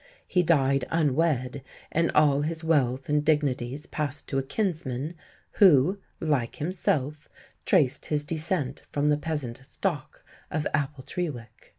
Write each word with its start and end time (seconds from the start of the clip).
He 0.27 0.41
died 0.41 0.83
unwed, 0.89 1.61
and 1.91 2.09
all 2.13 2.41
his 2.41 2.63
wealth 2.63 3.07
and 3.07 3.23
dignities 3.23 3.85
passed 3.85 4.25
to 4.29 4.39
a 4.39 4.43
kinsman 4.43 5.13
who, 5.51 5.99
like 6.19 6.55
himself, 6.55 7.29
traced 7.67 8.07
his 8.07 8.23
descent 8.23 8.81
from 8.91 9.09
the 9.09 9.15
peasant 9.17 9.63
stock 9.63 10.25
of 10.49 10.65
Appletrewick. 10.73 11.69